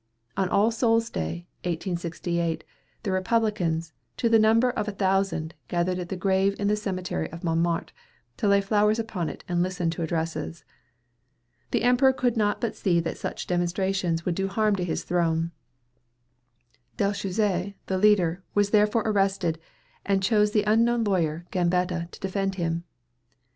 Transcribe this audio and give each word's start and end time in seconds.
On 0.35 0.49
All 0.49 0.71
Soul's 0.71 1.11
Day, 1.11 1.45
1868, 1.61 2.63
the 3.03 3.11
Republicans, 3.11 3.93
to 4.17 4.29
the 4.29 4.39
number 4.39 4.71
of 4.71 4.87
a 4.87 4.91
thousand, 4.93 5.53
gathered 5.67 5.99
at 5.99 6.09
the 6.09 6.15
grave 6.17 6.55
in 6.59 6.67
the 6.67 6.75
cemetery 6.75 7.31
of 7.31 7.43
Montmartre, 7.43 7.93
to 8.37 8.47
lay 8.47 8.61
flowers 8.61 8.97
upon 8.97 9.29
it 9.29 9.43
and 9.47 9.61
listen 9.61 9.91
to 9.91 10.01
addresses. 10.01 10.63
The 11.69 11.83
Emperor 11.83 12.13
could 12.13 12.35
not 12.35 12.59
but 12.59 12.75
see 12.75 12.99
that 12.99 13.19
such 13.19 13.45
demonstrations 13.45 14.25
would 14.25 14.33
do 14.33 14.47
harm 14.47 14.75
to 14.77 14.83
his 14.83 15.03
throne. 15.03 15.51
Dellschuzes, 16.97 17.75
the 17.85 17.97
leader, 17.99 18.41
was 18.55 18.71
therefore 18.71 19.03
arrested, 19.05 19.59
and 20.03 20.23
chose 20.23 20.49
the 20.51 20.63
unknown 20.63 21.03
lawyer, 21.03 21.45
Gambetta, 21.51 22.07
to 22.09 22.19
defend 22.19 22.55
him. 22.55 22.85